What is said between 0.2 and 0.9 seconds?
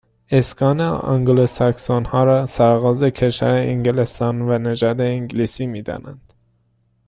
اسکان